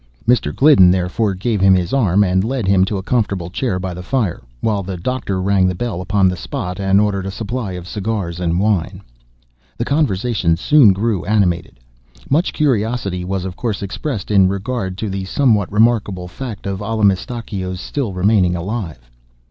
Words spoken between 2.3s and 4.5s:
led him to a comfortable chair by the fire,